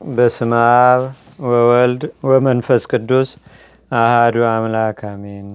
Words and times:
በስመ 0.00 0.52
አብ 0.82 1.02
ወወልድ 1.46 2.02
ወመንፈስ 2.24 2.82
ቅዱስ 2.90 3.30
አሃዱ 3.92 4.36
አምላክ 4.48 5.00
አሜን። 5.08 5.48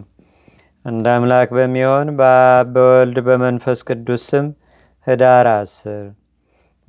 እንደ 0.85 1.05
አምላክ 1.13 1.49
በሚሆን 1.57 2.07
በአብ 2.19 2.67
በወልድ 2.75 3.17
በመንፈስ 3.27 3.79
ቅዱስ 3.87 4.23
ስም 4.29 4.47
ህዳር 5.07 5.47
አስር 5.51 6.03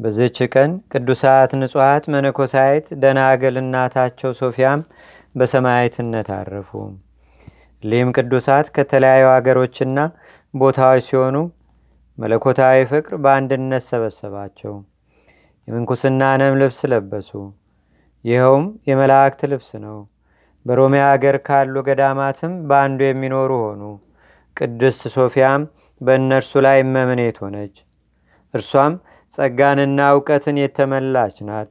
በዚች 0.00 0.38
ቀን 0.54 0.72
ቅዱሳት 0.92 1.52
ንጹሐት 1.60 2.06
መነኮሳይት 2.14 2.88
ደናግል 3.02 3.56
እናታቸው 3.62 4.32
ሶፊያም 4.40 4.82
በሰማያትነት 5.34 6.28
አረፉ። 6.36 6.70
ሊህም 7.82 8.12
ቅዱሳት 8.16 8.68
ከተለያዩ 8.76 9.26
አገሮችና 9.30 9.98
ቦታዎች 10.54 11.06
ሲሆኑ 11.08 11.36
መለኮታዊ 12.18 12.84
ፍቅር 12.92 13.16
በአንድነት 13.24 13.86
ሰበሰባቸው። 13.88 14.74
የምንኩስናንም 15.68 16.58
ልብስ 16.60 16.80
ለበሱ። 16.90 17.30
ይኸውም 18.24 18.66
የመላእክት 18.88 19.40
ልብስ 19.50 19.70
ነው። 19.84 19.96
በሮሚያ 20.66 21.02
አገር 21.12 21.36
ካሉ 21.46 21.74
ገዳማትም 21.88 22.54
በአንዱ 22.68 23.00
የሚኖሩ 23.06 23.50
ሆኑ። 23.64 23.82
ቅድስት 24.56 25.02
ሶፊያም 25.14 25.62
በእነርሱ 26.00 26.52
ላይ 26.66 26.78
መምኔት 26.94 27.36
ሆነች። 27.42 27.74
እርሷም 28.54 28.94
ጸጋንና 29.34 30.00
እውቀትን 30.14 30.56
የተመላች 30.62 31.36
ናት። 31.48 31.68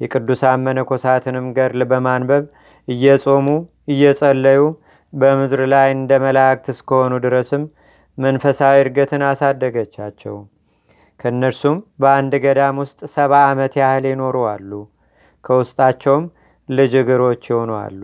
የቅዱሳን 0.00 0.62
መነኮሳትንም 0.66 1.46
ገድል 1.56 1.82
በማንበብ 1.90 2.44
እየጾሙ 2.88 3.46
እየጸለዩ 3.88 4.62
በምድር 5.12 5.62
ላይ 5.72 5.88
እንደ 5.96 6.12
መላእክት 6.24 6.66
እስከሆኑ 6.74 7.14
ድረስም 7.24 7.62
መንፈሳዊ 8.18 8.76
እድገትን 8.82 9.22
አሳደገቻቸው። 9.28 10.36
ከእነርሱም 11.24 11.78
በአንድ 12.00 12.32
ገዳም 12.44 12.76
ውስጥ 12.82 13.00
ሰባ 13.12 13.32
ዓመት 13.48 13.74
ያህል 13.80 14.04
የኖሩ 14.08 14.36
አሉ። 14.50 14.70
ከውስጣቸውም 15.44 16.24
ልጅ 16.68 16.92
እግሮች 17.00 17.42
የሆኑ 17.50 17.70
አሉ። 17.80 18.02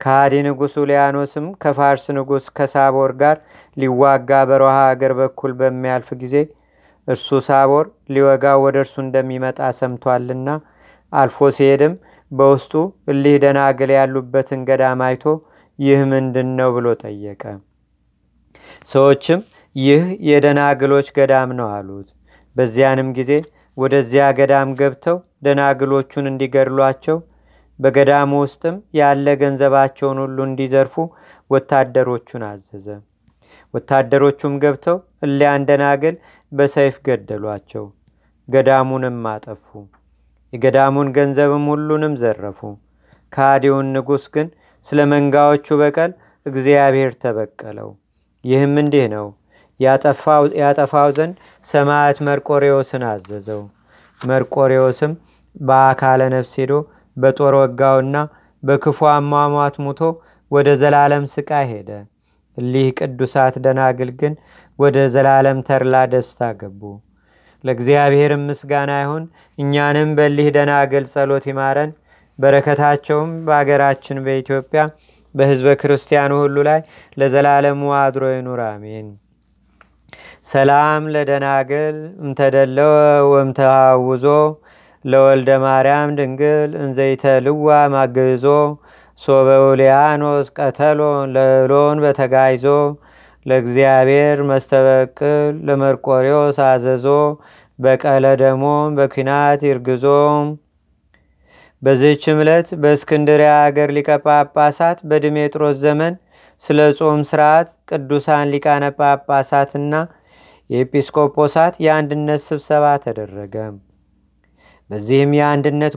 ከሃዲ 0.00 0.34
ንጉሥ 0.46 0.74
ኡልያኖስም 0.82 1.46
ከፋርስ 1.62 2.04
ንጉሥ 2.16 2.46
ከሳቦር 2.56 3.12
ጋር 3.20 3.36
ሊዋጋ 3.76 4.30
በረሃ 4.48 4.78
አገር 4.90 5.12
በኩል 5.20 5.52
በሚያልፍ 5.60 6.08
ጊዜ 6.22 6.34
እርሱ 7.08 7.38
ሳቦር 7.46 7.86
ሊወጋው 8.14 8.58
ወደ 8.64 8.76
እርሱ 8.82 8.94
እንደሚመጣ 9.04 9.68
ሰምቷልና 9.78 10.48
አልፎ 11.12 11.48
ሲሄድም 11.56 11.94
በውስጡ 12.32 12.72
እሊህ 13.12 13.36
ደናግል 13.42 13.90
ያሉበትን 13.96 14.60
ገዳም 14.68 15.02
አይቶ 15.08 15.24
ይህ 15.78 16.00
ምንድን 16.12 16.48
ነው 16.58 16.70
ብሎ 16.76 16.86
ጠየቀ። 17.02 17.42
ሰዎችም 18.88 19.40
ይህ 19.76 20.02
የደናግሎች 20.28 21.06
ገዳም 21.16 21.50
ነው 21.58 21.68
አሉት። 21.76 22.08
በዚያንም 22.56 23.08
ጊዜ 23.18 23.32
ወደዚያ 23.76 24.24
ገዳም 24.38 24.70
ገብተው 24.80 25.16
ደናግሎቹን 25.46 26.28
እንዲገድሏቸው 26.30 27.16
በገዳሙ 27.78 28.32
ውስጥም 28.42 28.76
ያለ 28.98 29.26
ገንዘባቸውን 29.40 30.18
ሁሉ 30.24 30.38
እንዲዘርፉ 30.48 30.94
ወታደሮቹን 31.50 32.42
አዘዘ። 32.50 32.86
ወታደሮቹም 33.74 34.54
ገብተው 34.62 34.96
እሊያን 35.26 35.66
ደናግል 35.68 36.16
በሰይፍ 36.52 36.96
ገደሏቸው። 37.06 37.84
ገዳሙንም 38.48 39.20
አጠፉ። 39.32 39.66
የገዳሙን 40.52 41.08
ገንዘብም 41.16 41.64
ሁሉንም 41.72 42.14
ዘረፉ። 42.22 42.60
ከሃዲውን 43.32 43.86
ንጉሥ 43.94 44.24
ግን 44.34 44.48
ስለ 44.88 45.00
መንጋዎቹ 45.12 45.76
በቀል 45.80 46.12
እግዚአብሔር 46.46 47.12
ተበቀለው። 47.22 47.90
ይህም 48.44 48.74
እንዲህ 48.82 49.06
ነው። 49.14 49.26
ያጠፋው 49.80 51.08
ዘንድ 51.16 51.34
ሰማዕት 51.68 52.18
መርቆሬዎስን 52.26 53.04
አዘዘው። 53.10 53.62
መርቆሬዎስም 54.20 55.12
በአካለ 55.60 56.20
ነፍስ 56.34 56.52
ሄዶ 56.60 56.72
በጦር 57.16 57.54
ወጋውና 57.60 58.16
በክፉ 58.62 58.98
አሟሟት 59.12 59.76
ሙቶ 59.84 60.00
ወደ 60.50 60.68
ዘላለም 60.80 61.24
ስቃይ 61.32 61.66
ሄደ። 61.72 61.90
እሊህ 62.56 62.88
ቅዱሳት 62.98 63.54
ደናግል 63.64 64.10
ግን 64.20 64.34
ወደ 64.78 64.96
ዘላለም 65.14 65.58
ተርላ 65.68 65.94
ደስታ 66.12 66.50
ገቡ። 66.60 66.80
ለእግዚአብሔርም 67.64 68.42
ምስጋና 68.48 68.92
ይሁን። 69.02 69.24
እኛንም 69.58 70.10
በሊህ 70.18 70.48
ደናግል 70.56 71.04
ጸሎት 71.12 71.44
ይማረን። 71.50 71.92
በረከታቸውም 72.38 73.32
በአገራችን 73.46 74.22
በኢትዮጵያ 74.26 74.82
በህዝበ 75.34 75.68
ክርስቲያኑ 75.80 76.32
ሁሉ 76.42 76.56
ላይ 76.68 76.80
ለዘላለሙ 77.16 77.82
አድሮ 78.00 78.24
ይኑር፣ 78.34 78.60
አሜን። 78.68 79.06
ሰላም 80.46 81.02
ለደናግል 81.14 81.96
እምተደለወ 82.22 82.96
ወምተሃውዞ 83.32 84.24
ለወልደ 85.04 85.50
ማርያም 85.64 86.10
ድንግል 86.18 86.70
እንዘይተ 86.82 87.24
ልዋ 87.46 87.68
ማግዞ 87.94 88.44
ሶበውሊያኖስ 89.20 90.46
ቀተሎ 90.58 91.00
ለሎን 91.34 91.98
በተጋይዞ 92.04 92.66
ለእግዚአብሔር 93.46 94.38
መስተበቅል 94.50 95.54
ለመርቆሪዎስ 95.68 96.58
አዘዞ 96.68 97.06
በቀለ 97.78 98.26
ደሞም 98.42 98.90
በኩናት 98.98 99.62
ይርግዞ 99.68 100.04
በዚህች 101.82 102.24
ዕለት 102.34 102.68
በእስክንድሪያ 102.82 103.52
አገር 103.64 103.88
ሊቀ 103.96 104.10
ጳጳሳት 104.26 104.98
በድሜጥሮስ 105.10 105.76
ዘመን 105.84 106.14
ስለ 106.62 106.80
ጾም 106.98 107.22
ስርዓት 107.30 107.68
ቅዱሳን 107.90 108.46
ሊቃነ 108.52 108.84
ጳጳሳትና 108.98 109.94
የኤጲስቆጶሳት 110.70 111.74
የአንድነት 111.84 112.40
ስብሰባ 112.46 112.84
ተደረገ። 113.04 113.54
በዚህም 114.90 115.30
የአንድነት 115.36 115.94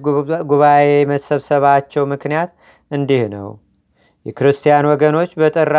ጉባኤ 0.50 0.84
መሰብሰባቸው 1.12 2.04
ምክንያት 2.14 2.52
እንዲህ 2.92 3.24
ነው። 3.36 3.48
የክርስቲያን 4.26 4.86
ወገኖች 4.92 5.32
በጥር 5.40 5.70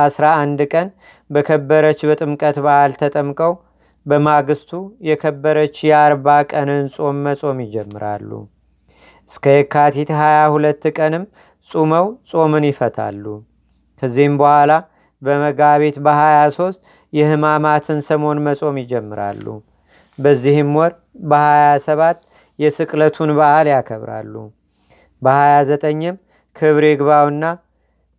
11 0.00 0.64
ቀን 0.72 0.88
በከበረች 1.30 2.00
በጥምቀት 2.08 2.56
በዓል 2.64 2.92
ተጠምቀው 3.00 3.52
በማግስቱ 4.06 4.70
የከበረች 5.08 5.76
የአርባ 5.88 6.28
ቀንን 6.52 6.84
ጾም 6.96 7.18
መጾም 7.26 7.60
ይጀምራሉ። 7.64 8.30
እስከ 9.30 9.54
የካቲት 9.54 10.10
22 10.16 10.88
ቀንም 10.98 11.24
ጾመው 11.70 12.06
ጾምን 12.30 12.64
ይፈታሉ። 12.68 13.24
ከዚህም 14.02 14.34
በኋላ 14.40 14.72
በመጋቢት 15.24 15.96
በ23 16.06 16.80
የህማማትን 17.12 17.98
ሰሞን 18.08 18.38
መጾም 18.46 18.76
ይጀምራሉ። 18.82 19.46
በዚህም 20.18 20.70
ወር 20.78 20.92
በ27 21.30 22.20
የስቅለቱን 22.58 23.30
በዓል 23.38 23.68
ያከብራሉ። 23.72 24.34
በ29ም 25.22 26.16
ክብር 26.56 26.84
ይግባውና 26.88 27.44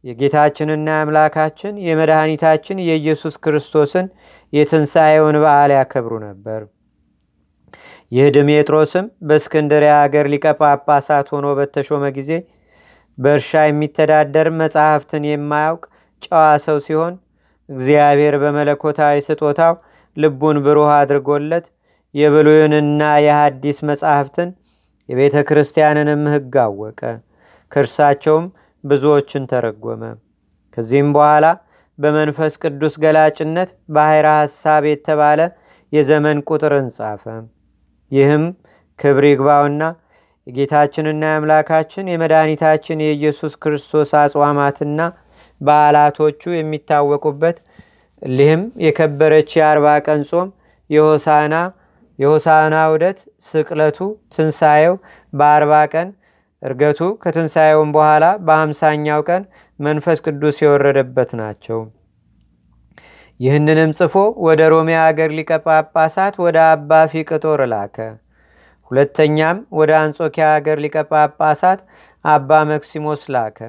የጌታችንና 0.03 0.87
የአምላካችን 0.93 1.75
የመድኃኒታችን 1.85 2.77
የኢየሱስ 2.87 3.35
ክርስቶስን 3.43 4.07
የትንሣኤውን 4.53 5.37
በዓል 5.43 5.71
ያከብሩ 5.77 6.13
ነበር። 6.25 6.61
ይህ 8.11 8.27
ድሜጥሮስም 8.35 9.05
በእስክንድሪያ 9.27 9.93
አገር 10.03 10.25
ሊቀ 10.33 10.47
ጳጳሳት 10.59 11.27
ሆኖ 11.33 11.47
በተሾመ 11.59 12.03
ጊዜ 12.17 12.31
በእርሻ 13.17 13.61
የሚተዳደር 13.65 14.47
መጽሐፍትን 14.61 15.23
የማያውቅ 15.29 15.83
ጨዋ 16.21 16.35
ሰው 16.65 16.77
ሲሆን 16.85 17.13
እግዚአብሔር 17.69 18.35
በመለኮታዊ 18.41 19.15
ስጦታው 19.27 19.73
ልቡን 20.17 20.57
ብሩህ 20.65 20.89
አድርጎለት 20.97 21.65
የብሉይንና 22.15 23.01
የሐዲስ 23.25 23.79
መጻሕፍትን 23.89 24.49
የቤተ 25.09 25.35
ክርስቲያንንም 25.47 26.21
ሕግ 26.33 26.53
አወቀ። 26.63 27.01
ከእርሳቸውም 27.71 28.45
ብዙዎችን 28.83 29.43
ተረጎመ። 29.51 30.01
ከዚህም 30.77 31.09
በኋላ 31.15 31.45
በመንፈስ 31.99 32.53
ቅዱስ 32.63 32.95
ገላጭነት 33.03 33.69
ባሕረ 33.95 34.27
ሐሳብ 34.39 34.83
የተባለ 34.89 35.41
የዘመን 35.93 36.39
ቁጥርን 36.49 36.87
ጻፈ። 36.97 37.23
ይህም 38.11 38.43
ክብር 38.99 39.23
ይግባውና 39.29 39.83
የጌታችንና 40.47 41.23
የአምላካችን 41.29 42.09
የመድኃኒታችን 42.11 43.03
የኢየሱስ 43.05 43.53
ክርስቶስ 43.63 44.09
አጽዋማትና 44.19 44.99
በዓላቶቹ 45.61 46.41
የሚታወቁበት 46.55 47.57
እሊህም 48.21 48.63
የከበረች 48.85 49.49
የአርባ 49.57 49.87
ቀን 50.05 50.21
ጾም 50.29 50.49
የሆሳና 50.89 51.55
የሆሳና 52.19 52.75
ውደት 52.91 53.17
ስቅለቱ 53.47 53.97
ትንሣኤው 54.33 54.93
በአርባ 55.33 55.73
ቀን 55.93 56.09
እርገቱ 56.61 56.99
ከትንሣኤውም 57.23 57.89
በኋላ 57.95 58.25
በአምሳኛው 58.47 59.21
ቀን 59.29 59.43
መንፈስ 59.79 60.19
ቅዱስ 60.25 60.57
የወረደበት 60.63 61.31
ናቸው። 61.41 61.79
ይህንንም 63.39 63.91
ጽፎ 63.97 64.13
ወደ 64.45 64.61
ሮሚያ 64.73 64.97
አገር 65.07 65.31
ሊቀ 65.37 65.51
ጳጳሳት 65.65 66.35
ወደ 66.43 66.57
አባ 66.69 66.99
ፊቅጦር 67.13 67.61
ላከ። 67.71 67.97
ሁለተኛም 68.91 69.57
ወደ 69.79 69.91
አንጾኪያ 70.01 70.45
አገር 70.55 70.77
ሊቀ 70.85 70.95
አባ 72.25 72.51
መክሲሞስ 72.71 73.23
ላከ። 73.35 73.59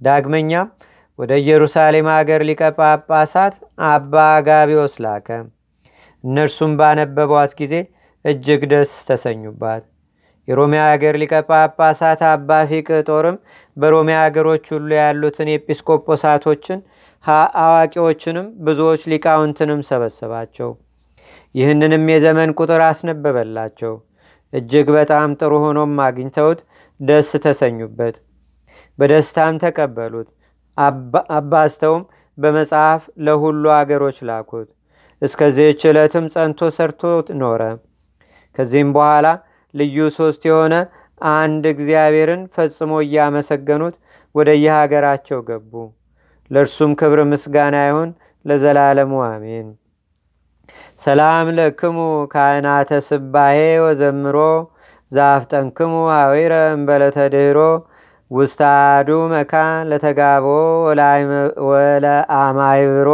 ዳግመኛም 0.00 0.68
ወደ 1.18 1.32
ኢየሩሳሌም 1.40 2.06
አገር 2.14 2.40
ሊቀ 2.48 2.62
ጳጳሳት 2.78 3.54
አባ 3.88 4.14
አጋቢዎስ 4.32 4.94
ላከ። 5.04 5.28
እነርሱም 6.24 6.72
ባነበቧት 6.80 7.52
ጊዜ 7.60 7.74
እጅግ 8.24 8.62
ደስ 8.72 8.92
ተሰኙባት። 9.08 9.82
የሮሚያ 10.48 10.82
አገር 10.90 11.14
ሊቀ 11.22 11.34
ጳጳሳት 11.48 12.20
አባ 12.30 12.58
ፊቅጦርም 12.70 13.36
በሮሚያ 13.76 14.18
አገሮች 14.26 14.66
ሁሉ 14.74 14.90
ያሉትን 15.00 15.48
ኤጲስቆጶሳቶችን 15.54 16.80
አዋቂዎችንም 17.62 18.46
ብዙዎች 18.62 19.02
ሊቃውንትንም 19.12 19.80
ሰበሰባቸው። 19.88 20.70
ይህንንም 21.54 22.04
የዘመን 22.12 22.50
ቁጥር 22.58 22.80
አስነበበላቸው። 22.88 23.94
እጅግ 24.52 24.88
በጣም 24.96 25.30
ጥሩ 25.40 25.52
ሆኖም 25.64 25.94
አግኝተውት 26.04 26.60
ደስ 27.00 27.30
ተሰኙበት። 27.44 28.16
በደስታም 28.98 29.54
ተቀበሉት። 29.62 30.28
አባስተውም 31.36 32.02
በመጽሐፍ 32.38 33.02
ለሁሉ 33.26 33.64
አገሮች 33.76 34.18
ላኩት። 34.28 34.68
እስከዚህች 35.22 35.82
ዕለትም 35.90 36.24
ጸንቶ 36.34 36.68
ሰርቶ 36.76 37.02
ኖረ። 37.40 37.62
ከዚህም 38.56 38.90
በኋላ 38.96 39.26
ልዩ 39.74 39.96
ሶስት 40.18 40.42
የሆነ 40.48 40.74
አንድ 41.20 41.64
እግዚአብሔርን 41.72 42.42
ፈጽሞ 42.54 42.92
እያመሰገኑት 43.04 43.96
ወደ 44.34 44.50
የሀገራቸው 44.58 45.40
ገቡ። 45.48 45.72
ለእርሱም 46.50 46.92
ክብር 47.00 47.20
ምስጋና 47.30 47.76
ይሁን 47.88 48.10
ለዘላለሙ 48.44 49.12
አሜን። 49.28 49.68
ሰላም 51.00 51.46
ለክሙ 51.58 51.96
ካህናተ 52.32 52.90
ስባሄ 53.08 53.56
ወዘምሮ 53.84 54.36
ዛፍጠንክሙ 55.12 55.92
አዊረ 56.16 56.54
እምበለተድህሮ 56.76 57.58
ውስታዱ 58.30 59.08
መካን 59.32 59.82
ለተጋቦ 59.90 60.46
ወለአማይብሮ 61.68 63.10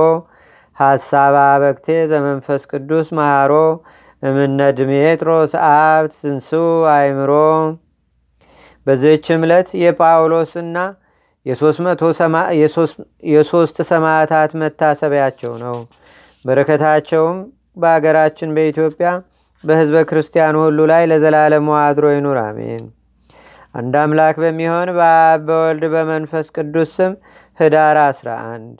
ሐሳባ 0.76 1.36
በክቴ 1.62 1.86
ዘመንፈስ 2.12 2.62
ቅዱስ 2.70 3.08
ማሃሮ 3.18 3.52
እምነ 4.22 4.60
ድሜጥሮስ 4.78 5.52
አብት 5.68 6.12
ትንሱ 6.22 6.50
አይምሮ። 6.92 7.32
በዚህች 8.86 9.26
ዕለት 9.36 9.68
የጳውሎስና 9.82 10.76
የሶስት 13.32 13.76
ሰማዕታት 13.90 14.50
መታሰቢያቸው 14.62 15.52
ነው። 15.64 15.76
በረከታቸውም 16.44 17.38
በአገራችን 17.76 18.54
በኢትዮጵያ 18.56 19.10
በሕዝበ 19.64 19.98
ክርስቲያኑ 20.10 20.56
ሁሉ 20.64 20.80
ላይ 20.92 21.04
ለዘላለሙ 21.10 21.68
አድሮ 21.82 22.06
ይኑር፣ 22.14 22.38
አሜን። 22.44 22.84
አንድ 23.74 23.94
አምላክ 24.00 24.36
በሚሆን 24.42 24.88
በአብ 24.96 25.44
በወልድ 25.48 25.84
በመንፈስ 25.92 26.46
ቅዱስ 26.56 26.90
ስም 26.96 27.12
ህዳር 27.58 27.98
11 28.02 28.74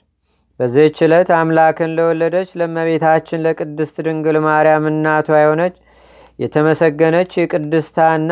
በዚህች 0.60 0.98
ዕለት 1.06 1.30
አምላክን 1.38 1.94
ለወለደች 1.96 2.50
ለመቤታችን 2.60 3.42
ለቅድስት 3.46 3.96
ድንግል 4.06 4.36
ማርያም 4.46 4.84
እናቷ 4.90 5.30
የሆነች 5.40 5.76
የተመሰገነች 6.38 7.32
የቅድስታና 7.40 8.30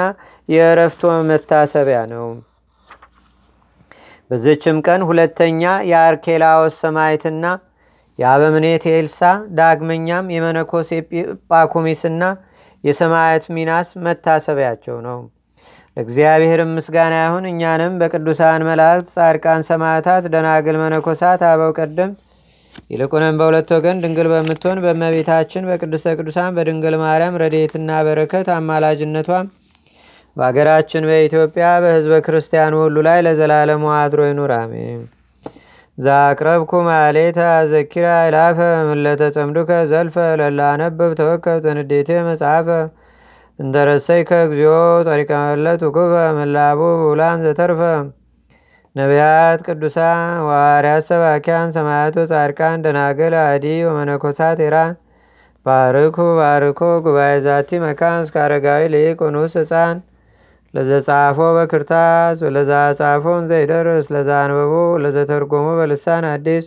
የእረፍቶ 0.48 1.02
መታሰቢያ 1.30 1.98
ነው። 2.12 2.26
በዚችም 4.30 4.76
ቀን 4.86 5.00
ሁለተኛ 5.08 5.62
የአርኬላዎስ 5.90 6.76
ሰማይትና 6.84 7.44
የአበምኔት 8.18 8.84
ኤልሳ 8.92 9.20
ዳግመኛም 9.58 10.30
የመነኮስ 10.34 10.88
ጳኩሚስና 11.50 12.22
የሰማያት 12.84 13.44
ሚናስ 13.56 13.88
መታሰቢያቸው 14.04 14.96
ነው። 15.08 15.18
ለእግዚአብሔር 16.00 16.60
ምስጋና 16.68 17.14
ይሁን። 17.20 17.44
እኛንም 17.48 17.94
በቅዱሳን 18.00 18.62
መላእክት፣ 18.68 19.08
ጻድቃን፣ 19.14 19.62
ሰማዕታት፣ 19.68 20.24
ደናግል፣ 20.34 20.76
መነኮሳት፣ 20.82 21.40
አበው 21.48 21.72
ቀደም 21.78 22.12
ይልቁንም 22.90 23.38
በሁለት 23.40 23.70
ወገን 23.76 24.00
ድንግል 24.02 24.28
በምትሆን 24.32 24.78
በእመቤታችን 24.84 25.66
በቅድስተ 25.70 26.14
ቅዱሳን 26.18 26.54
በድንግል 26.56 26.94
ማርያም 27.02 27.36
ረድኤትና 27.42 27.98
በረከት 28.06 28.48
አማላጅነቷም 28.54 29.48
በአገራችን 30.36 31.08
በኢትዮጵያ 31.10 31.66
በሕዝበ 31.84 32.20
ክርስቲያኑ 32.26 32.74
ሁሉ 32.84 32.96
ላይ 33.08 33.20
ለዘላለሙ 33.26 33.84
አድሮ 33.98 34.20
ይኑር፣ 34.28 34.54
አሜን። 34.58 35.02
ዛቅረብኩ 35.98 36.72
ማሌታ 36.86 37.40
ዘኪራ 37.72 38.06
ይላፈ 38.26 38.58
ምለተ 38.90 39.22
ጸምዱከ 39.36 39.70
ዘልፈ 39.92 40.16
ለላነብብ 40.40 41.12
ተወከብ 41.20 41.58
ዘንዴቴ 41.66 42.10
መጽሐፈ 42.28 42.68
እንተረሰይ 43.60 44.22
ከእግዚኦ 44.28 44.74
ጠሪቀ 45.06 45.30
መለት 45.44 45.82
ምላቡ 46.38 46.80
ብውላን 47.00 47.42
ዘተርፈ። 47.44 47.80
ነቢያት 48.96 49.58
ቅዱሳን 49.66 50.20
ዋርያት 50.46 51.04
ሰባኪያን 51.08 51.68
ሰማያቱ 51.76 52.16
ጻድቃን 52.30 52.82
ደናገል 52.84 53.34
አዲ 53.42 53.66
ወመነኮሳት 53.88 54.60
ኤራን 54.66 54.94
ባርኩ 55.66 56.16
ባርኮ 56.38 56.80
ጉባኤ 57.04 57.34
ዛቲ 57.46 57.80
መካን 57.84 58.18
እስከ 58.24 58.36
አረጋዊ 58.44 58.82
ልይቅ 58.94 59.20
ኑስ 59.34 59.54
ህፃን 59.60 59.96
ለዘጻፎ 60.74 61.38
በክርታስ 61.56 62.38
ወለዛ 62.46 62.72
ጻፎን 62.98 63.44
ዘይደርስ 63.50 64.06
ለዛ 64.14 64.30
አንበቦ 64.44 64.74
ለዘተርጎሞ 65.04 65.68
በልሳን 65.80 66.26
አዲስ 66.32 66.64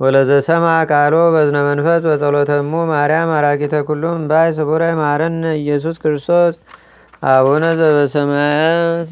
ወለዘሰማ 0.00 0.66
ቃሎ 0.90 1.14
በዝነ 1.34 1.58
መንፈስ 1.66 2.02
በጸሎተሙ 2.08 2.72
ማርያም 2.90 3.30
አራቂተ 3.36 3.82
ኩሉም 3.88 4.22
ባይ 4.30 4.48
ስቡረ 4.56 4.84
ማረን 5.00 5.36
ኢየሱስ 5.58 5.96
ክርስቶስ 6.02 6.54
አቡነ 7.32 7.64
ዘበሰማያት 7.80 9.10